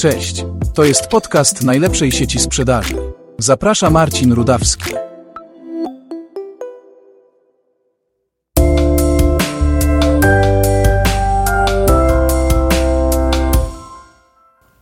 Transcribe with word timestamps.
Cześć, 0.00 0.44
to 0.74 0.84
jest 0.84 1.06
podcast 1.06 1.62
najlepszej 1.62 2.12
sieci 2.12 2.38
sprzedaży. 2.38 2.96
Zaprasza 3.38 3.90
Marcin 3.90 4.32
Rudawski. 4.32 4.94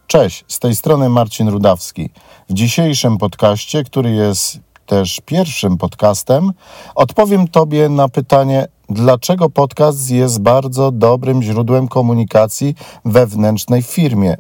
Cześć, 0.07 0.45
z 0.49 0.59
tej 0.59 0.77
strony 0.77 1.09
Marcin 1.09 1.49
Rudawski. 1.49 2.11
W 2.49 2.53
dzisiejszym 2.53 3.19
podcaście, 3.19 3.85
który 3.85 4.11
jest 4.11 4.59
też 4.87 5.21
pierwszym 5.27 5.79
podcastem, 5.79 6.53
odpowiem 6.95 7.49
Tobie 7.49 7.89
na 7.89 8.09
pytanie, 8.09 8.67
dlaczego 8.89 9.51
podcast 9.51 10.11
jest 10.11 10.41
bardzo 10.41 10.93
dobrym 10.93 11.43
źródłem 11.43 11.89
komunikacji 11.89 12.75
wewnętrznej 13.05 13.83
w 13.83 13.87
firmie 13.87 14.37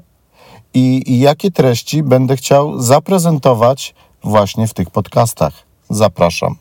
i, 0.74 1.18
jakie 1.20 1.50
treści 1.50 2.02
będę 2.02 2.36
chciał 2.36 2.80
zaprezentować 2.80 3.94
właśnie 4.24 4.68
w 4.68 4.74
tych 4.74 4.90
podcastach. 4.90 5.52
Zapraszam. 5.90 6.56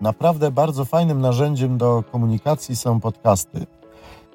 Naprawdę 0.00 0.50
bardzo 0.50 0.84
fajnym 0.84 1.20
narzędziem 1.20 1.78
do 1.78 2.04
komunikacji 2.12 2.76
są 2.76 3.00
podcasty. 3.00 3.66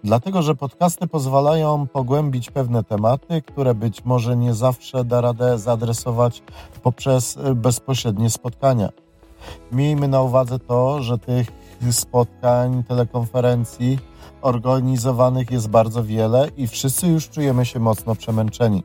Dlatego, 0.03 0.41
że 0.41 0.55
podcasty 0.55 1.07
pozwalają 1.07 1.87
pogłębić 1.87 2.51
pewne 2.51 2.83
tematy, 2.83 3.41
które 3.41 3.75
być 3.75 4.05
może 4.05 4.37
nie 4.37 4.53
zawsze 4.53 5.05
da 5.05 5.21
radę 5.21 5.59
zaadresować 5.59 6.43
poprzez 6.83 7.37
bezpośrednie 7.55 8.29
spotkania. 8.29 8.89
Miejmy 9.71 10.07
na 10.07 10.21
uwadze 10.21 10.59
to, 10.59 11.03
że 11.03 11.17
tych 11.17 11.47
spotkań, 11.91 12.83
telekonferencji 12.83 13.99
organizowanych 14.41 15.51
jest 15.51 15.69
bardzo 15.69 16.03
wiele 16.03 16.47
i 16.57 16.67
wszyscy 16.67 17.07
już 17.07 17.29
czujemy 17.29 17.65
się 17.65 17.79
mocno 17.79 18.15
przemęczeni. 18.15 18.83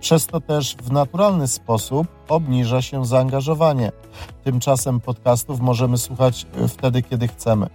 Przez 0.00 0.26
to 0.26 0.40
też 0.40 0.76
w 0.76 0.92
naturalny 0.92 1.48
sposób 1.48 2.06
obniża 2.28 2.82
się 2.82 3.06
zaangażowanie. 3.06 3.92
Tymczasem 4.44 5.00
podcastów 5.00 5.60
możemy 5.60 5.98
słuchać 5.98 6.46
wtedy, 6.68 7.02
kiedy 7.02 7.28
chcemy. 7.28 7.66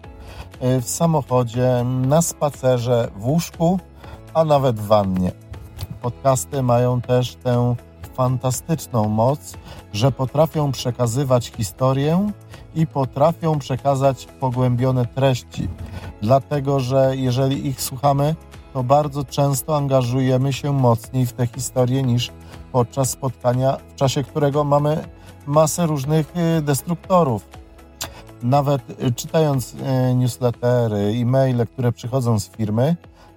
W 0.61 0.89
samochodzie, 0.89 1.85
na 2.07 2.21
spacerze, 2.21 3.11
w 3.15 3.25
łóżku, 3.25 3.79
a 4.33 4.45
nawet 4.45 4.79
w 4.79 4.87
wannie. 4.87 5.31
Podcasty 6.01 6.63
mają 6.63 7.01
też 7.01 7.35
tę 7.35 7.75
fantastyczną 8.13 9.09
moc, 9.09 9.53
że 9.93 10.11
potrafią 10.11 10.71
przekazywać 10.71 11.47
historię 11.47 12.31
i 12.75 12.87
potrafią 12.87 13.59
przekazać 13.59 14.25
pogłębione 14.39 15.05
treści. 15.05 15.67
Dlatego, 16.21 16.79
że 16.79 17.17
jeżeli 17.17 17.67
ich 17.67 17.81
słuchamy, 17.81 18.35
to 18.73 18.83
bardzo 18.83 19.23
często 19.23 19.77
angażujemy 19.77 20.53
się 20.53 20.73
mocniej 20.73 21.25
w 21.25 21.33
te 21.33 21.47
historie 21.47 22.03
niż 22.03 22.31
podczas 22.71 23.09
spotkania, 23.09 23.77
w 23.93 23.95
czasie 23.95 24.23
którego 24.23 24.63
mamy 24.63 25.07
masę 25.45 25.85
różnych 25.85 26.33
y, 26.57 26.61
destruktorów. 26.61 27.47
Nawet 28.43 29.03
y, 29.03 29.11
czytając 29.11 29.73
y, 29.73 30.15
newslettery, 30.15 30.97
e-maile, 30.97 31.67
które 31.67 31.91
przychodzą 31.91 32.39
z 32.39 32.49
firmy, 32.49 32.95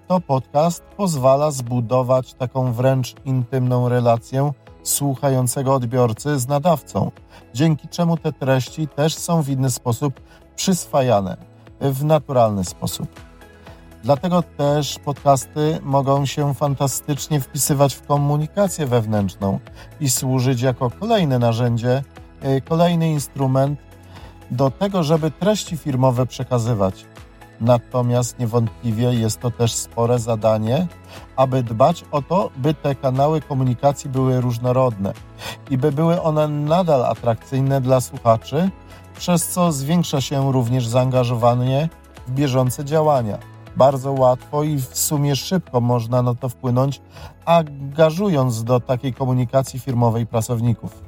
to 0.09 0.21
podcast 0.21 0.83
pozwala 0.97 1.51
zbudować 1.51 2.35
taką 2.35 2.73
wręcz 2.73 3.15
intymną 3.25 3.89
relację 3.89 4.53
słuchającego 4.89 5.75
odbiorcy 5.75 6.39
z 6.39 6.49
nadawcą, 6.49 7.11
dzięki 7.55 7.89
czemu 7.89 8.17
te 8.17 8.33
treści 8.33 8.89
też 8.89 9.15
są 9.15 9.43
w 9.43 9.49
inny 9.49 9.71
sposób 9.71 10.21
przyswajane, 10.57 11.37
w 11.81 12.05
naturalny 12.05 12.65
sposób. 12.65 13.09
Dlatego 14.05 14.43
też 14.43 14.99
podcasty 14.99 15.79
mogą 15.83 16.27
się 16.27 16.55
fantastycznie 16.55 17.41
wpisywać 17.41 17.95
w 17.95 18.07
komunikację 18.07 18.87
wewnętrzną 18.87 19.59
i 20.01 20.11
służyć 20.11 20.61
jako 20.61 20.91
kolejne 20.91 21.39
narzędzie, 21.39 22.03
y, 22.45 22.61
kolejny 22.61 23.11
instrument 23.11 23.81
do 24.51 24.71
tego, 24.71 25.03
żeby 25.03 25.31
treści 25.31 25.77
firmowe 25.77 26.27
przekazywać. 26.27 27.07
Natomiast 27.61 28.39
niewątpliwie 28.39 29.15
jest 29.15 29.41
to 29.41 29.51
też 29.51 29.73
spore 29.73 30.19
zadanie, 30.19 30.87
aby 31.37 31.63
dbać 31.63 32.05
o 32.11 32.23
to, 32.23 32.51
by 32.57 32.75
te 32.75 32.95
kanały 32.95 33.41
komunikacji 33.41 34.11
były 34.11 34.41
różnorodne 34.41 35.13
i 35.71 35.79
by 35.79 35.93
były 35.93 36.23
one 36.23 36.49
nadal 36.49 37.05
atrakcyjne 37.05 37.81
dla 37.81 38.01
słuchaczy, 38.01 38.71
przez 39.19 39.49
co 39.49 39.73
zwiększa 39.73 40.21
się 40.21 40.53
również 40.53 40.87
zaangażowanie 40.87 41.89
w 42.27 42.31
bieżące 42.31 42.85
działania. 42.85 43.39
Bardzo 43.77 44.13
łatwo 44.13 44.63
i 44.63 44.77
w 44.77 44.99
sumie 44.99 45.37
szybko 45.37 45.81
można 45.81 46.23
na 46.23 46.35
to 46.35 46.49
wpłynąć, 46.49 47.01
angażując 47.45 48.65
do 48.65 48.81
takiej 48.81 49.15
komunikacji 49.15 49.81
firmowej 49.81 50.27
pracowników. 50.27 51.03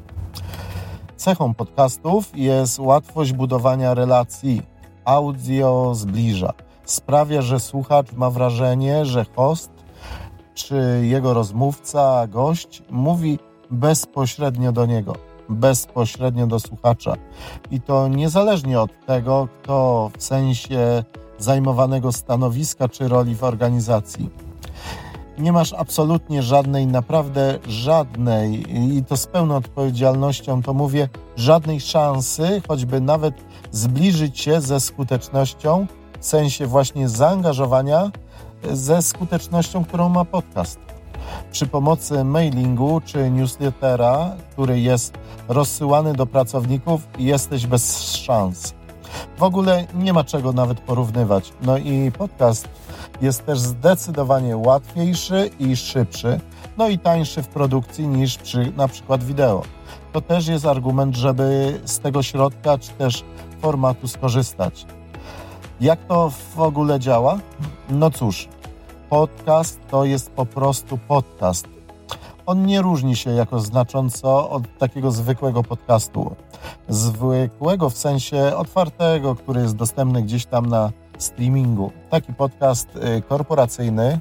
Cechą 1.17 1.55
podcastów 1.55 2.31
jest 2.35 2.79
łatwość 2.79 3.33
budowania 3.33 3.95
relacji. 3.95 4.63
Audio 5.09 5.95
zbliża. 5.95 6.53
Sprawia, 6.85 7.43
że 7.43 7.61
słuchacz 7.61 8.13
ma 8.13 8.31
wrażenie, 8.31 9.07
że 9.07 9.27
host 9.37 9.71
czy 10.55 11.01
jego 11.03 11.35
rozmówca, 11.35 12.27
gość 12.27 12.83
mówi 12.91 13.39
bezpośrednio 13.71 14.73
do 14.73 14.87
niego, 14.87 15.13
bezpośrednio 15.49 16.47
do 16.47 16.61
słuchacza. 16.61 17.15
I 17.71 17.81
to 17.81 18.09
niezależnie 18.09 18.81
od 18.81 19.07
tego, 19.07 19.49
kto 19.63 20.11
w 20.19 20.23
sensie 20.23 21.05
zajmowanego 21.39 22.13
stanowiska 22.13 22.89
czy 22.89 23.09
roli 23.09 23.35
w 23.35 23.45
organizacji. 23.45 24.31
Nie 25.39 25.53
masz 25.53 25.73
absolutnie 25.73 26.43
żadnej, 26.43 26.87
naprawdę 26.87 27.59
żadnej, 27.69 28.65
i 28.97 29.05
to 29.05 29.17
z 29.17 29.27
pełną 29.27 29.57
odpowiedzialnością 29.57 30.63
to 30.63 30.75
mówię, 30.75 31.09
żadnej 31.37 31.81
szansy, 31.81 32.63
choćby 32.69 33.01
nawet 33.01 33.35
zbliżyć 33.79 34.41
się 34.41 34.61
ze 34.61 34.81
skutecznością, 34.81 35.87
w 36.21 36.27
sensie 36.27 36.67
właśnie 36.67 37.09
zaangażowania, 37.09 38.11
ze 38.73 39.03
skutecznością, 39.03 39.85
którą 39.85 40.09
ma 40.09 40.25
podcast. 40.25 40.79
Przy 41.53 41.67
pomocy 41.67 42.25
mailingu 42.25 43.01
czy 43.05 43.31
newslettera, 43.31 44.37
który 44.53 44.81
jest 44.81 45.19
rozsyłany 45.49 46.15
do 46.15 46.27
pracowników, 46.27 47.09
jesteś 47.19 47.67
bez 47.67 48.13
szans. 48.13 48.75
W 49.39 49.43
ogóle 49.43 49.87
nie 49.95 50.13
ma 50.13 50.25
czego 50.25 50.53
nawet 50.53 50.81
porównywać. 50.81 51.53
No 51.63 51.79
i 51.79 52.13
podcast 52.19 52.69
jest 53.21 53.47
też 53.47 53.59
zdecydowanie 53.59 54.57
łatwiejszy 54.57 55.51
i 55.59 55.77
szybszy, 55.77 56.41
no 56.79 56.89
i 56.89 56.99
tańszy 56.99 57.43
w 57.43 57.49
produkcji 57.49 58.07
niż 58.07 58.37
przy 58.37 58.73
na 58.77 58.89
przykład 58.89 59.25
wideo. 59.25 59.63
To 60.19 60.23
też 60.23 60.47
jest 60.47 60.67
argument, 60.67 61.17
żeby 61.17 61.81
z 61.85 61.99
tego 61.99 62.23
środka 62.23 62.79
czy 62.79 62.91
też 62.91 63.25
formatu 63.61 64.09
skorzystać. 64.09 64.87
Jak 65.81 66.07
to 66.07 66.31
w 66.31 66.61
ogóle 66.61 67.01
działa? 67.01 67.39
No 67.91 68.11
cóż, 68.11 68.49
podcast 69.11 69.81
to 69.91 70.05
jest 70.05 70.31
po 70.31 70.47
prostu 70.47 70.99
podcast. 71.09 71.69
On 72.47 72.67
nie 72.67 72.83
różni 72.83 73.17
się 73.17 73.31
jako 73.31 73.61
znacząco 73.61 74.51
od 74.51 74.79
takiego 74.79 75.11
zwykłego 75.11 75.63
podcastu. 75.63 76.37
Zwykłego 76.89 77.91
w 77.91 77.99
sensie 77.99 78.57
otwartego, 78.57 79.35
który 79.35 79.61
jest 79.61 79.77
dostępny 79.77 80.23
gdzieś 80.23 80.47
tam 80.47 80.67
na 80.67 80.91
streamingu. 81.19 81.93
Taki 82.11 82.35
podcast 82.35 82.89
y, 82.97 83.23
korporacyjny, 83.23 84.21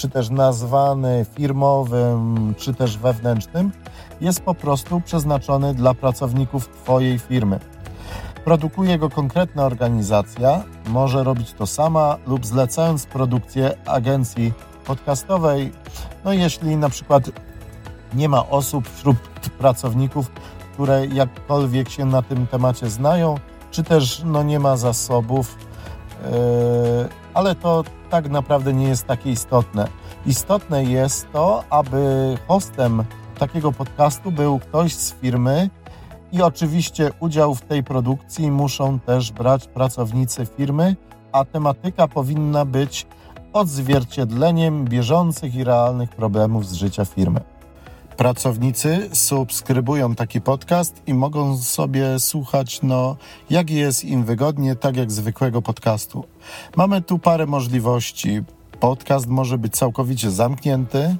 czy 0.00 0.08
też 0.08 0.30
nazwany 0.30 1.26
firmowym, 1.34 2.54
czy 2.58 2.74
też 2.74 2.98
wewnętrznym, 2.98 3.72
jest 4.20 4.40
po 4.40 4.54
prostu 4.54 5.00
przeznaczony 5.00 5.74
dla 5.74 5.94
pracowników 5.94 6.68
Twojej 6.68 7.18
firmy. 7.18 7.60
Produkuje 8.44 8.98
go 8.98 9.10
konkretna 9.10 9.64
organizacja, 9.64 10.62
może 10.86 11.24
robić 11.24 11.52
to 11.52 11.66
sama 11.66 12.16
lub 12.26 12.46
zlecając 12.46 13.06
produkcję 13.06 13.76
agencji 13.86 14.52
podcastowej. 14.84 15.72
No 16.24 16.32
jeśli 16.32 16.76
na 16.76 16.88
przykład 16.88 17.30
nie 18.14 18.28
ma 18.28 18.48
osób 18.48 18.88
wśród 18.88 19.16
pracowników, 19.58 20.30
które 20.72 21.06
jakkolwiek 21.06 21.88
się 21.88 22.04
na 22.04 22.22
tym 22.22 22.46
temacie 22.46 22.90
znają, 22.90 23.34
czy 23.70 23.82
też 23.82 24.22
no, 24.24 24.42
nie 24.42 24.60
ma 24.60 24.76
zasobów, 24.76 25.69
ale 27.34 27.54
to 27.54 27.84
tak 28.10 28.28
naprawdę 28.30 28.72
nie 28.72 28.88
jest 28.88 29.06
takie 29.06 29.30
istotne. 29.30 29.88
Istotne 30.26 30.84
jest 30.84 31.32
to, 31.32 31.64
aby 31.70 32.36
hostem 32.48 33.04
takiego 33.38 33.72
podcastu 33.72 34.32
był 34.32 34.58
ktoś 34.58 34.94
z 34.94 35.14
firmy 35.14 35.70
i 36.32 36.42
oczywiście 36.42 37.10
udział 37.20 37.54
w 37.54 37.60
tej 37.60 37.84
produkcji 37.84 38.50
muszą 38.50 38.98
też 38.98 39.32
brać 39.32 39.66
pracownicy 39.66 40.46
firmy, 40.46 40.96
a 41.32 41.44
tematyka 41.44 42.08
powinna 42.08 42.64
być 42.64 43.06
odzwierciedleniem 43.52 44.84
bieżących 44.84 45.54
i 45.54 45.64
realnych 45.64 46.10
problemów 46.10 46.66
z 46.66 46.72
życia 46.72 47.04
firmy. 47.04 47.40
Pracownicy 48.20 49.10
subskrybują 49.12 50.14
taki 50.14 50.40
podcast 50.40 51.02
i 51.06 51.14
mogą 51.14 51.58
sobie 51.58 52.18
słuchać, 52.18 52.82
no, 52.82 53.16
jak 53.50 53.70
jest 53.70 54.04
im 54.04 54.24
wygodnie, 54.24 54.76
tak 54.76 54.96
jak 54.96 55.12
zwykłego 55.12 55.62
podcastu. 55.62 56.24
Mamy 56.76 57.02
tu 57.02 57.18
parę 57.18 57.46
możliwości. 57.46 58.40
Podcast 58.80 59.26
może 59.26 59.58
być 59.58 59.72
całkowicie 59.72 60.30
zamknięty, 60.30 61.16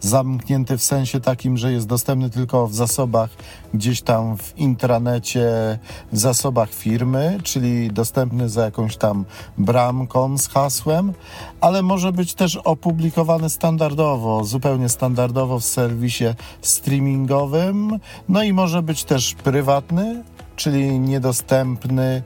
zamknięty 0.00 0.78
w 0.78 0.82
sensie 0.82 1.20
takim, 1.20 1.56
że 1.56 1.72
jest 1.72 1.86
dostępny 1.86 2.30
tylko 2.30 2.66
w 2.66 2.74
zasobach 2.74 3.30
gdzieś 3.74 4.02
tam 4.02 4.36
w 4.36 4.58
intranecie, 4.58 5.78
w 6.12 6.18
zasobach 6.18 6.70
firmy, 6.72 7.38
czyli 7.42 7.92
dostępny 7.92 8.48
za 8.48 8.64
jakąś 8.64 8.96
tam 8.96 9.24
bramką 9.58 10.38
z 10.38 10.48
hasłem, 10.48 11.12
ale 11.60 11.82
może 11.82 12.12
być 12.12 12.34
też 12.34 12.56
opublikowany 12.56 13.50
standardowo, 13.50 14.44
zupełnie 14.44 14.88
standardowo 14.88 15.60
w 15.60 15.64
serwisie 15.64 16.24
streamingowym, 16.62 17.98
no 18.28 18.42
i 18.42 18.52
może 18.52 18.82
być 18.82 19.04
też 19.04 19.34
prywatny, 19.34 20.22
czyli 20.56 21.00
niedostępny 21.00 22.22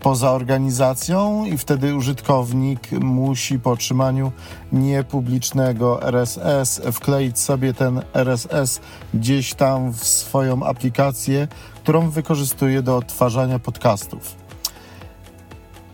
poza 0.00 0.30
organizacją 0.30 1.44
i 1.44 1.58
wtedy 1.58 1.94
użytkownik 1.94 2.92
musi 2.92 3.58
po 3.58 3.70
otrzymaniu 3.70 4.32
niepublicznego 4.72 6.02
RSS 6.02 6.80
wkleić 6.92 7.38
sobie 7.38 7.74
ten 7.74 8.02
RSS 8.14 8.80
gdzieś 9.14 9.54
tam 9.54 9.92
w 9.92 10.04
swoją 10.04 10.62
aplikację, 10.62 11.48
którą 11.74 12.10
wykorzystuje 12.10 12.82
do 12.82 12.96
odtwarzania 12.96 13.58
podcastów. 13.58 14.34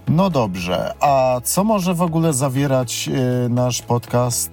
No 0.09 0.31
dobrze, 0.31 0.95
a 1.01 1.41
co 1.45 1.65
może 1.65 1.95
w 1.95 2.03
ogóle 2.03 2.33
zawierać 2.33 3.09
y, 3.09 3.49
nasz 3.49 3.83
podcast 3.83 4.51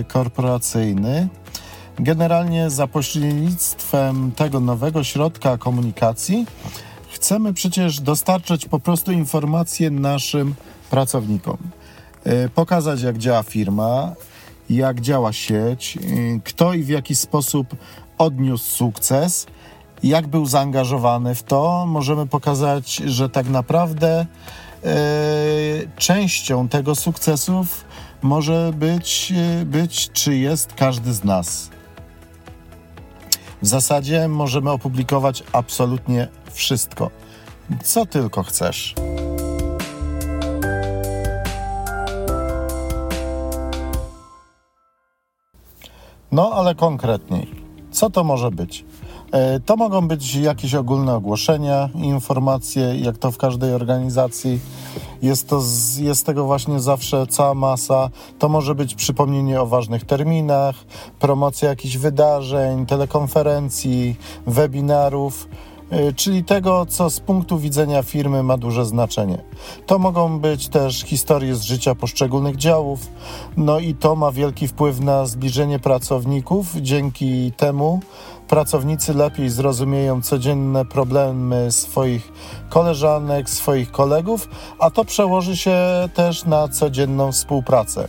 y, 0.00 0.04
korporacyjny? 0.04 1.28
Generalnie 1.98 2.70
za 2.70 2.86
pośrednictwem 2.86 4.32
tego 4.32 4.60
nowego 4.60 5.04
środka 5.04 5.58
komunikacji 5.58 6.46
chcemy 7.24 7.54
przecież 7.54 8.00
dostarczać 8.00 8.66
po 8.66 8.78
prostu 8.78 9.12
informacje 9.12 9.90
naszym 9.90 10.54
pracownikom. 10.90 11.56
E, 12.24 12.48
pokazać, 12.48 13.02
jak 13.02 13.18
działa 13.18 13.42
firma, 13.42 14.12
jak 14.70 15.00
działa 15.00 15.32
sieć, 15.32 15.96
e, 15.96 16.00
kto 16.44 16.74
i 16.74 16.82
w 16.82 16.88
jaki 16.88 17.14
sposób 17.14 17.76
odniósł 18.18 18.70
sukces, 18.70 19.46
jak 20.02 20.26
był 20.26 20.46
zaangażowany 20.46 21.34
w 21.34 21.42
to. 21.42 21.86
Możemy 21.86 22.26
pokazać, 22.26 22.96
że 22.96 23.28
tak 23.28 23.48
naprawdę 23.48 24.26
e, 24.84 24.96
częścią 25.96 26.68
tego 26.68 26.94
sukcesów 26.94 27.84
może 28.22 28.72
być, 28.76 29.32
być, 29.64 30.10
czy 30.12 30.36
jest 30.36 30.72
każdy 30.72 31.12
z 31.12 31.24
nas. 31.24 31.70
W 33.64 33.66
zasadzie 33.66 34.28
możemy 34.28 34.70
opublikować 34.70 35.44
absolutnie 35.52 36.28
wszystko, 36.52 37.10
co 37.84 38.06
tylko 38.06 38.42
chcesz. 38.42 38.94
No, 46.32 46.50
ale 46.52 46.74
konkretniej, 46.74 47.50
co 47.90 48.10
to 48.10 48.24
może 48.24 48.50
być? 48.50 48.84
E, 49.32 49.60
to 49.60 49.76
mogą 49.76 50.08
być 50.08 50.34
jakieś 50.34 50.74
ogólne 50.74 51.14
ogłoszenia, 51.14 51.88
informacje, 51.94 52.96
jak 52.96 53.18
to 53.18 53.30
w 53.30 53.38
każdej 53.38 53.74
organizacji. 53.74 54.60
Jest, 55.22 55.48
to 55.48 55.62
jest 55.98 56.26
tego 56.26 56.44
właśnie 56.44 56.80
zawsze 56.80 57.26
cała 57.26 57.54
masa. 57.54 58.10
To 58.38 58.48
może 58.48 58.74
być 58.74 58.94
przypomnienie 58.94 59.60
o 59.60 59.66
ważnych 59.66 60.04
terminach, 60.04 60.76
promocja 61.18 61.68
jakichś 61.68 61.96
wydarzeń, 61.96 62.86
telekonferencji, 62.86 64.16
webinarów 64.46 65.48
Y, 65.92 66.12
czyli 66.14 66.44
tego, 66.44 66.86
co 66.86 67.10
z 67.10 67.20
punktu 67.20 67.58
widzenia 67.58 68.02
firmy 68.02 68.42
ma 68.42 68.56
duże 68.56 68.84
znaczenie. 68.84 69.38
To 69.86 69.98
mogą 69.98 70.38
być 70.38 70.68
też 70.68 71.00
historie 71.00 71.54
z 71.54 71.62
życia 71.62 71.94
poszczególnych 71.94 72.56
działów, 72.56 73.00
no 73.56 73.78
i 73.78 73.94
to 73.94 74.16
ma 74.16 74.32
wielki 74.32 74.68
wpływ 74.68 75.00
na 75.00 75.26
zbliżenie 75.26 75.78
pracowników. 75.78 76.66
Dzięki 76.76 77.52
temu 77.52 78.00
pracownicy 78.48 79.14
lepiej 79.14 79.50
zrozumieją 79.50 80.22
codzienne 80.22 80.84
problemy 80.84 81.72
swoich 81.72 82.32
koleżanek, 82.68 83.50
swoich 83.50 83.90
kolegów, 83.90 84.48
a 84.78 84.90
to 84.90 85.04
przełoży 85.04 85.56
się 85.56 85.78
też 86.14 86.44
na 86.44 86.68
codzienną 86.68 87.32
współpracę. 87.32 88.08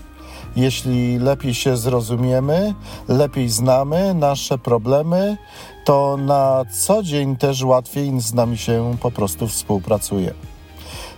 Jeśli 0.55 1.19
lepiej 1.19 1.53
się 1.53 1.77
zrozumiemy, 1.77 2.73
lepiej 3.07 3.49
znamy 3.49 4.13
nasze 4.13 4.57
problemy, 4.57 5.37
to 5.85 6.17
na 6.17 6.65
co 6.71 7.03
dzień 7.03 7.35
też 7.35 7.63
łatwiej 7.63 8.21
z 8.21 8.33
nami 8.33 8.57
się 8.57 8.95
po 9.01 9.11
prostu 9.11 9.47
współpracuje. 9.47 10.33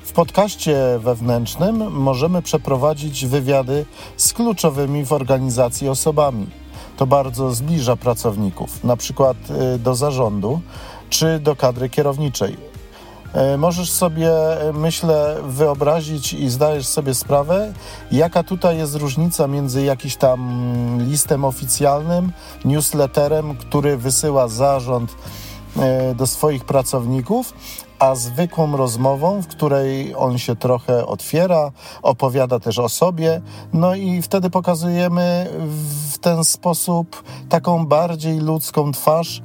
W 0.04 0.12
podcaście 0.12 1.00
wewnętrznym 1.00 1.92
możemy 1.92 2.42
przeprowadzić 2.42 3.26
wywiady 3.26 3.86
z 4.18 4.34
kluczowymi 4.34 5.06
w 5.06 5.14
organizacji 5.14 5.90
osobami. 5.90 6.48
To 6.98 7.08
bardzo 7.08 7.56
zbliża 7.56 7.96
pracowników, 7.96 8.84
na 8.84 8.98
przykład 8.98 9.38
y, 9.76 9.80
do 9.80 9.96
zarządu 9.96 10.62
czy 11.10 11.40
do 11.40 11.56
kadry 11.56 11.90
kierowniczej. 11.90 12.58
E, 13.34 13.58
możesz 13.58 13.92
sobie, 13.92 14.62
e, 14.62 14.74
myślę, 14.74 15.36
wyobrazić 15.48 16.34
i 16.34 16.50
zdajesz 16.50 16.88
sobie 16.88 17.14
sprawę, 17.14 17.74
jaka 18.12 18.44
tutaj 18.44 18.78
jest 18.78 18.96
różnica 18.96 19.48
między 19.48 19.84
jakimś 19.84 20.16
tam 20.16 20.98
listem 21.10 21.46
oficjalnym, 21.46 22.32
newsletterem, 22.66 23.56
który 23.56 23.98
wysyła 23.98 24.48
zarząd 24.48 25.16
do 26.16 26.28
swoich 26.28 26.66
pracowników, 26.66 27.54
a 28.00 28.16
zwykłą 28.16 28.78
rozmową, 28.78 29.42
w 29.42 29.48
której 29.48 30.16
on 30.16 30.38
się 30.38 30.56
trochę 30.56 31.06
otwiera, 31.06 31.72
opowiada 32.02 32.60
też 32.60 32.80
o 32.80 32.90
sobie, 32.90 33.42
no 33.74 33.96
i 33.96 34.22
wtedy 34.22 34.50
pokazujemy 34.50 35.48
w 36.12 36.18
ten 36.18 36.44
sposób 36.44 37.24
taką 37.50 37.86
bardziej 37.86 38.40
ludzką 38.40 38.92
twarz 38.92 39.42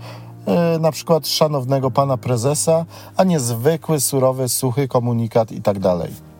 E, 0.46 0.78
na 0.78 0.92
przykład 0.92 1.28
szanownego 1.28 1.90
pana 1.90 2.16
prezesa, 2.16 2.84
a 3.16 3.24
nie 3.24 3.40
zwykły, 3.40 4.00
surowy, 4.00 4.48
suchy 4.48 4.88
komunikat 4.88 5.52
i 5.52 5.62
tak 5.62 5.78
dalej. 5.78 6.31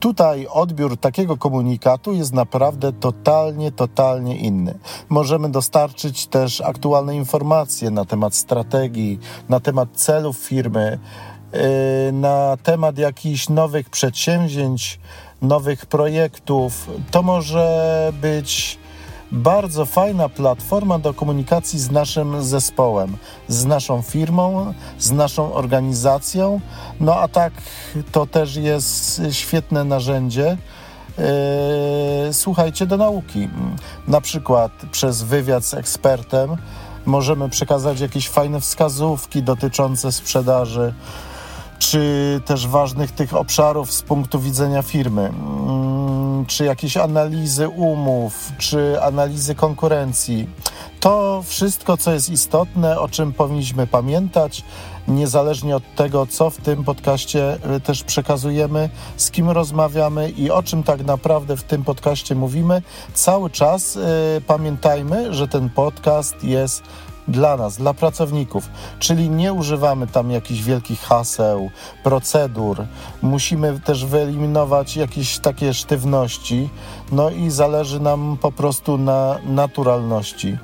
Tutaj 0.00 0.46
odbiór 0.50 0.96
takiego 0.96 1.36
komunikatu 1.36 2.12
jest 2.12 2.32
naprawdę 2.32 2.92
totalnie, 2.92 3.72
totalnie 3.72 4.36
inny. 4.36 4.78
Możemy 5.08 5.48
dostarczyć 5.50 6.26
też 6.26 6.60
aktualne 6.60 7.16
informacje 7.16 7.90
na 7.90 8.04
temat 8.04 8.34
strategii, 8.34 9.18
na 9.48 9.60
temat 9.60 9.88
celów 9.94 10.36
firmy, 10.36 10.98
e, 11.52 12.12
na 12.12 12.56
temat 12.62 12.98
jakichś 12.98 13.48
nowych 13.48 13.90
przedsięwzięć, 13.90 15.00
nowych 15.42 15.86
projektów. 15.86 16.90
To 17.10 17.22
może 17.22 18.12
być 18.20 18.79
bardzo 19.32 19.86
fajna 19.86 20.28
platforma 20.28 20.98
do 20.98 21.14
komunikacji 21.14 21.78
z 21.78 21.90
naszym 21.90 22.44
zespołem, 22.44 23.16
z 23.48 23.64
naszą 23.64 24.02
firmą, 24.02 24.74
z 24.98 25.12
naszą 25.12 25.52
organizacją. 25.52 26.60
No 27.00 27.16
a 27.16 27.28
tak 27.28 27.52
to 28.12 28.26
też 28.26 28.56
jest 28.56 29.22
świetne 29.30 29.84
narzędzie. 29.84 30.56
Yy, 31.18 31.24
słuchajcie 32.32 32.86
do 32.86 32.96
nauki. 32.96 33.48
Na 34.08 34.20
przykład 34.20 34.72
przez 34.92 35.22
wywiad 35.22 35.64
z 35.64 35.74
ekspertem 35.74 36.56
możemy 37.06 37.48
przekazać 37.48 38.00
jakieś 38.00 38.28
fajne 38.28 38.60
wskazówki 38.60 39.42
dotyczące 39.42 40.12
sprzedaży, 40.12 40.94
czy 41.78 42.40
też 42.46 42.66
ważnych 42.66 43.10
tych 43.10 43.34
obszarów 43.34 43.92
z 43.92 44.02
punktu 44.02 44.40
widzenia 44.40 44.82
firmy 44.82 45.32
czy 46.46 46.64
jakieś 46.64 46.96
analizy 46.96 47.68
umów, 47.68 48.52
czy 48.58 49.02
analizy 49.02 49.54
konkurencji. 49.54 50.48
To 51.00 51.42
wszystko, 51.46 51.96
co 51.96 52.12
jest 52.12 52.30
istotne, 52.30 53.00
o 53.00 53.08
czym 53.08 53.32
powinniśmy 53.32 53.86
pamiętać, 53.86 54.64
niezależnie 55.08 55.76
od 55.76 55.94
tego, 55.94 56.26
co 56.26 56.50
w 56.50 56.56
tym 56.56 56.84
podcaście 56.84 57.58
y, 57.76 57.80
też 57.80 58.04
przekazujemy, 58.04 58.90
z 59.16 59.30
kim 59.30 59.50
rozmawiamy 59.50 60.30
i 60.30 60.50
o 60.50 60.62
czym 60.62 60.82
tak 60.82 61.04
naprawdę 61.04 61.56
w 61.56 61.62
tym 61.62 61.84
podcaście 61.84 62.34
mówimy, 62.34 62.82
cały 63.14 63.50
czas 63.50 63.96
y, 63.96 64.00
pamiętajmy, 64.46 65.34
że 65.34 65.48
ten 65.48 65.70
podcast 65.70 66.44
jest 66.44 66.82
dla 67.30 67.56
nas, 67.56 67.76
dla 67.76 67.94
pracowników, 67.94 68.68
czyli 68.98 69.30
nie 69.30 69.52
używamy 69.52 70.06
tam 70.06 70.30
jakichś 70.30 70.60
wielkich 70.60 71.00
haseł, 71.00 71.70
procedur. 72.04 72.86
Musimy 73.22 73.80
też 73.80 74.04
wyeliminować 74.04 74.96
jakieś 74.96 75.38
takie 75.38 75.74
sztywności, 75.74 76.68
no 77.12 77.30
i 77.30 77.50
zależy 77.50 78.00
nam 78.00 78.38
po 78.40 78.52
prostu 78.52 78.98
na 78.98 79.38
naturalności 79.44 80.58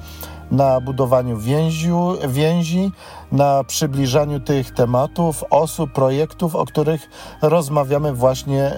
na 0.51 0.81
budowaniu 0.81 1.39
więziu, 1.39 2.17
więzi, 2.29 2.93
na 3.33 3.65
przybliżaniu 3.65 4.41
tych 4.41 4.71
tematów, 4.71 5.45
osób, 5.51 5.93
projektów, 5.93 6.55
o 6.55 6.65
których 6.65 7.09
rozmawiamy 7.43 8.13
właśnie 8.13 8.63
e, 8.63 8.77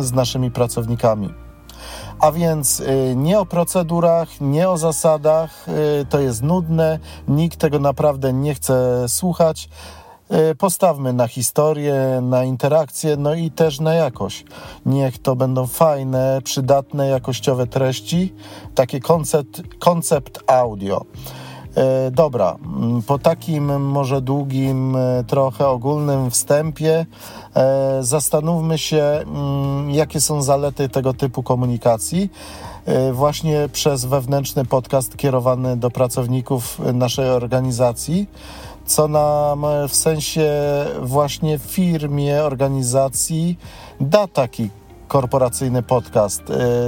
z 0.00 0.12
naszymi 0.12 0.50
pracownikami. 0.50 1.34
A 2.22 2.32
więc 2.32 2.80
y, 2.80 3.14
nie 3.16 3.40
o 3.40 3.46
procedurach, 3.46 4.40
nie 4.40 4.68
o 4.68 4.78
zasadach, 4.78 5.68
y, 5.68 6.06
to 6.06 6.20
jest 6.20 6.42
nudne, 6.42 6.98
nikt 7.28 7.58
tego 7.58 7.78
naprawdę 7.78 8.32
nie 8.32 8.54
chce 8.54 9.08
słuchać. 9.08 9.68
Y, 10.50 10.54
postawmy 10.54 11.12
na 11.12 11.28
historię, 11.28 12.20
na 12.22 12.44
interakcję, 12.44 13.16
no 13.16 13.34
i 13.34 13.50
też 13.50 13.80
na 13.80 13.94
jakość. 13.94 14.44
Niech 14.86 15.18
to 15.18 15.36
będą 15.36 15.66
fajne, 15.66 16.40
przydatne, 16.44 17.08
jakościowe 17.08 17.66
treści, 17.66 18.34
koncept, 19.02 19.62
koncept 19.78 20.38
audio. 20.46 21.04
E, 21.76 22.10
dobra, 22.10 22.56
mm, 22.64 23.02
po 23.02 23.18
takim 23.18 23.80
może 23.82 24.22
długim, 24.22 24.96
e, 24.96 25.24
trochę 25.26 25.68
ogólnym 25.68 26.30
wstępie 26.30 27.06
e, 27.56 27.98
zastanówmy 28.00 28.78
się, 28.78 29.02
mm, 29.02 29.90
jakie 29.90 30.20
są 30.20 30.42
zalety 30.42 30.88
tego 30.88 31.14
typu 31.14 31.42
komunikacji. 31.42 32.30
Właśnie 33.12 33.68
przez 33.72 34.04
wewnętrzny 34.04 34.64
podcast 34.64 35.16
kierowany 35.16 35.76
do 35.76 35.90
pracowników 35.90 36.78
naszej 36.94 37.30
organizacji, 37.30 38.26
co 38.86 39.08
nam 39.08 39.66
w 39.88 39.96
sensie 39.96 40.50
właśnie 41.02 41.58
firmie, 41.58 42.42
organizacji 42.42 43.58
da 44.00 44.26
taki 44.26 44.70
korporacyjny 45.08 45.82
podcast. 45.82 46.42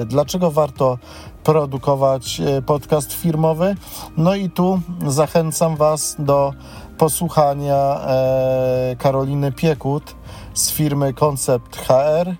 Dlaczego 0.06 0.50
warto 0.50 0.99
produkować 1.44 2.40
e, 2.40 2.62
podcast 2.62 3.12
firmowy. 3.12 3.75
No 4.16 4.35
i 4.35 4.50
tu 4.50 4.80
zachęcam 5.06 5.76
Was 5.76 6.16
do 6.18 6.52
posłuchania 6.99 8.00
e, 8.06 8.97
Karoliny 8.99 9.52
Piekut 9.52 10.14
z 10.54 10.71
firmy 10.71 11.14
Koncept 11.14 11.76
HR. 11.76 12.35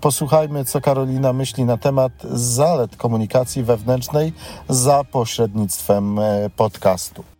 Posłuchajmy, 0.00 0.64
co 0.64 0.80
Karolina 0.80 1.32
myśli 1.32 1.64
na 1.64 1.76
temat 1.76 2.12
zalet 2.32 2.96
komunikacji 2.96 3.62
wewnętrznej 3.62 4.32
za 4.68 5.04
pośrednictwem 5.04 6.18
e, 6.18 6.50
podcastu. 6.56 7.39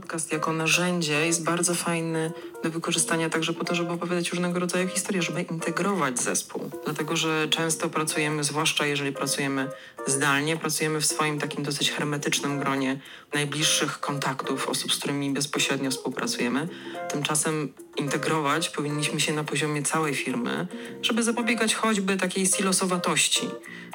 Podcast 0.00 0.32
jako 0.32 0.52
narzędzie 0.52 1.26
jest 1.26 1.44
bardzo 1.44 1.74
fajny 1.74 2.32
do 2.64 2.70
wykorzystania 2.70 3.30
także 3.30 3.52
po 3.52 3.64
to, 3.64 3.74
żeby 3.74 3.92
opowiadać 3.92 4.30
różnego 4.30 4.58
rodzaju 4.58 4.88
historie, 4.88 5.22
żeby 5.22 5.42
integrować 5.42 6.18
zespół. 6.18 6.70
Dlatego, 6.84 7.16
że 7.16 7.48
często 7.48 7.88
pracujemy, 7.88 8.44
zwłaszcza 8.44 8.86
jeżeli 8.86 9.12
pracujemy 9.12 9.68
zdalnie, 10.06 10.56
pracujemy 10.56 11.00
w 11.00 11.06
swoim 11.06 11.38
takim 11.38 11.64
dosyć 11.64 11.90
hermetycznym 11.90 12.58
gronie 12.58 13.00
najbliższych 13.34 14.00
kontaktów, 14.00 14.68
osób, 14.68 14.92
z 14.92 14.98
którymi 14.98 15.30
bezpośrednio 15.30 15.90
współpracujemy. 15.90 16.68
Tymczasem 17.10 17.72
integrować 17.96 18.68
powinniśmy 18.68 19.20
się 19.20 19.32
na 19.32 19.44
poziomie 19.44 19.82
całej 19.82 20.14
firmy, 20.14 20.66
żeby 21.02 21.22
zapobiegać 21.22 21.74
choćby 21.74 22.16
takiej 22.16 22.46
silosowatości, 22.46 23.48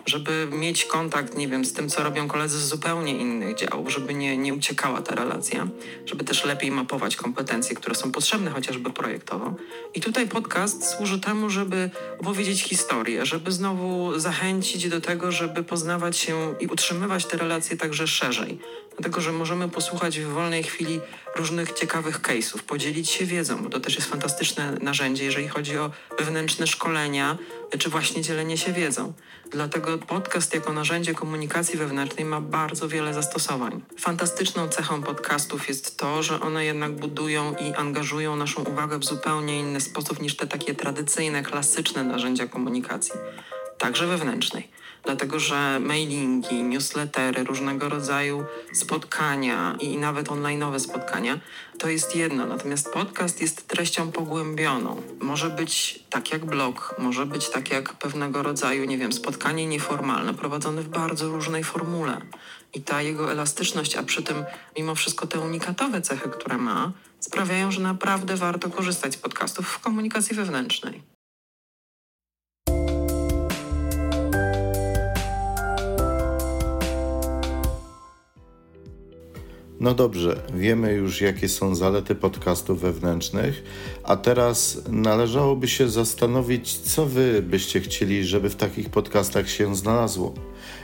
żeby 0.06 0.48
mieć 0.52 0.86
kontakt, 0.86 1.38
nie 1.38 1.48
wiem, 1.48 1.66
z 1.66 1.74
tym, 1.74 1.90
co 1.90 2.04
robią 2.04 2.28
koledzy 2.28 2.60
z 2.60 2.68
zupełnie 2.68 3.18
innych 3.18 3.56
działów, 3.56 3.92
żeby 3.92 4.14
nie, 4.14 4.38
nie 4.38 4.54
uciekała 4.54 5.02
ta 5.02 5.16
relacja, 5.16 5.68
żeby 6.06 6.24
też 6.24 6.46
lepiej 6.46 6.72
mapować 6.72 7.16
kompetencje, 7.16 7.76
które 7.76 7.96
są 7.96 8.12
potrzebne 8.12 8.52
chociażby 8.52 8.90
projektowo. 8.90 9.56
I 9.94 10.02
tutaj 10.02 10.28
podcast 10.28 10.96
służy 10.96 11.20
temu, 11.20 11.50
żeby 11.50 11.90
opowiedzieć 12.20 12.64
historię, 12.64 13.26
żeby 13.26 13.52
znowu 13.52 14.20
zachęcić 14.20 14.90
do 14.90 15.02
tego, 15.02 15.32
żeby 15.32 15.64
poznawać 15.64 16.18
się 16.18 16.56
i 16.60 16.68
utrzymywać 16.68 17.26
te 17.26 17.38
relacje 17.38 17.78
także 17.78 18.08
szerzej 18.08 18.60
dlatego 19.02 19.22
że 19.22 19.32
możemy 19.32 19.70
posłuchać 19.70 20.20
w 20.20 20.28
wolnej 20.28 20.64
chwili 20.64 21.00
różnych 21.36 21.74
ciekawych 21.74 22.22
case'ów, 22.22 22.64
podzielić 22.64 23.10
się 23.10 23.26
wiedzą, 23.26 23.64
bo 23.64 23.70
to 23.70 23.80
też 23.80 23.96
jest 23.96 24.10
fantastyczne 24.10 24.78
narzędzie, 24.82 25.26
jeżeli 25.26 25.48
chodzi 25.48 25.78
o 25.78 25.92
wewnętrzne 26.20 26.68
szkolenia, 26.68 27.38
czy 27.80 27.90
właśnie 27.90 28.22
dzielenie 28.22 28.58
się 28.58 28.74
wiedzą. 28.74 29.14
Dlatego 29.52 29.98
podcast 29.98 30.54
jako 30.54 30.74
narzędzie 30.74 31.14
komunikacji 31.14 31.78
wewnętrznej 31.78 32.26
ma 32.26 32.42
bardzo 32.42 32.88
wiele 32.88 33.14
zastosowań. 33.14 33.82
Fantastyczną 34.00 34.68
cechą 34.70 35.04
podcastów 35.04 35.68
jest 35.68 35.98
to, 35.98 36.24
że 36.24 36.40
one 36.40 36.66
jednak 36.66 36.92
budują 36.92 37.56
i 37.56 37.74
angażują 37.74 38.36
naszą 38.36 38.64
uwagę 38.64 39.00
w 39.00 39.06
zupełnie 39.06 39.60
inny 39.60 39.82
sposób 39.82 40.22
niż 40.22 40.36
te 40.36 40.48
takie 40.48 40.76
tradycyjne, 40.76 41.44
klasyczne 41.44 42.04
narzędzia 42.04 42.48
komunikacji, 42.48 43.14
także 43.78 44.08
wewnętrznej 44.08 44.81
dlatego 45.04 45.40
że 45.40 45.80
mailingi, 45.80 46.64
newslettery, 46.64 47.44
różnego 47.44 47.90
rodzaju 47.90 48.46
spotkania 48.74 49.76
i 49.80 49.98
nawet 49.98 50.28
online'owe 50.28 50.80
spotkania 50.80 51.40
to 51.78 51.90
jest 51.90 52.16
jedno, 52.16 52.46
natomiast 52.46 52.94
podcast 52.94 53.42
jest 53.42 53.68
treścią 53.68 54.12
pogłębioną. 54.12 55.02
Może 55.20 55.50
być 55.50 56.04
tak 56.10 56.32
jak 56.32 56.46
blog, 56.46 56.96
może 57.00 57.26
być 57.26 57.50
tak 57.50 57.72
jak 57.72 57.94
pewnego 57.94 58.44
rodzaju, 58.44 58.86
nie 58.86 58.98
wiem, 58.98 59.14
spotkanie 59.14 59.66
nieformalne 59.66 60.34
prowadzone 60.34 60.82
w 60.82 60.90
bardzo 60.90 61.30
różnej 61.30 61.64
formule. 61.64 62.22
I 62.74 62.82
ta 62.82 63.02
jego 63.02 63.32
elastyczność, 63.32 63.96
a 63.96 64.04
przy 64.04 64.24
tym 64.24 64.44
mimo 64.78 64.96
wszystko 64.96 65.28
te 65.28 65.40
unikatowe 65.40 66.02
cechy, 66.02 66.30
które 66.30 66.58
ma, 66.58 66.92
sprawiają, 67.20 67.72
że 67.72 67.82
naprawdę 67.82 68.36
warto 68.36 68.70
korzystać 68.70 69.14
z 69.14 69.18
podcastów 69.18 69.68
w 69.68 69.80
komunikacji 69.80 70.36
wewnętrznej. 70.36 71.11
No 79.82 79.94
dobrze, 79.94 80.42
wiemy 80.54 80.94
już 80.94 81.22
jakie 81.22 81.50
są 81.50 81.76
zalety 81.76 82.16
podcastów 82.16 82.82
wewnętrznych, 82.82 83.64
a 84.04 84.16
teraz 84.16 84.82
należałoby 84.90 85.68
się 85.68 85.90
zastanowić, 85.90 86.78
co 86.78 87.06
wy 87.06 87.42
byście 87.42 87.80
chcieli, 87.80 88.26
żeby 88.26 88.50
w 88.50 88.56
takich 88.56 88.90
podcastach 88.90 89.50
się 89.50 89.76
znalazło. 89.76 90.34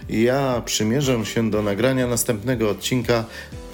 Ja 0.10 0.62
przymierzę 0.66 1.26
się 1.26 1.50
do 1.50 1.62
nagrania 1.62 2.08
następnego 2.08 2.70
odcinka, 2.70 3.26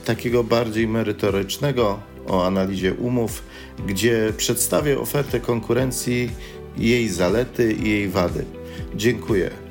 takiego 0.06 0.44
bardziej 0.44 0.88
merytorycznego 0.88 2.00
o 2.28 2.46
analizie 2.46 2.94
umów, 2.94 3.44
gdzie 3.88 4.34
przedstawię 4.38 5.00
ofertę 5.00 5.40
konkurencji, 5.40 6.30
jej 6.78 7.10
zalety 7.10 7.74
i 7.74 7.90
jej 7.90 8.10
wady. 8.10 8.46
Dziękuję. 8.96 9.63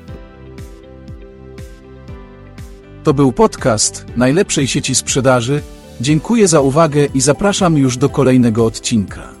To 3.03 3.13
był 3.13 3.31
podcast 3.31 4.05
najlepszej 4.15 4.67
sieci 4.67 4.95
sprzedaży. 4.95 5.61
Dziękuję 6.01 6.47
za 6.47 6.61
uwagę 6.61 7.07
i 7.13 7.21
zapraszam 7.21 7.77
już 7.77 7.97
do 7.97 8.09
kolejnego 8.09 8.65
odcinka. 8.65 9.32